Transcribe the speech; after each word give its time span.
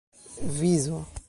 vizo 0.41 1.05